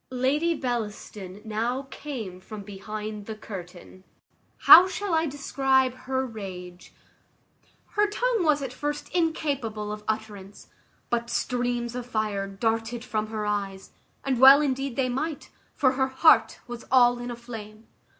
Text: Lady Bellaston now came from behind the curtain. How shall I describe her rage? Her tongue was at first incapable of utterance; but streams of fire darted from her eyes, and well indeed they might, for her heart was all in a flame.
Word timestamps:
Lady 0.09 0.55
Bellaston 0.55 1.43
now 1.45 1.85
came 1.91 2.39
from 2.39 2.63
behind 2.63 3.27
the 3.27 3.35
curtain. 3.35 4.03
How 4.57 4.87
shall 4.87 5.13
I 5.13 5.27
describe 5.27 5.93
her 5.93 6.25
rage? 6.25 6.91
Her 7.91 8.09
tongue 8.09 8.41
was 8.43 8.63
at 8.63 8.73
first 8.73 9.09
incapable 9.09 9.91
of 9.91 10.03
utterance; 10.07 10.69
but 11.11 11.29
streams 11.29 11.93
of 11.95 12.07
fire 12.07 12.47
darted 12.47 13.05
from 13.05 13.27
her 13.27 13.45
eyes, 13.45 13.91
and 14.25 14.39
well 14.39 14.59
indeed 14.59 14.95
they 14.95 15.07
might, 15.07 15.51
for 15.75 15.91
her 15.91 16.07
heart 16.07 16.61
was 16.65 16.83
all 16.89 17.19
in 17.19 17.29
a 17.29 17.35
flame. 17.35 17.85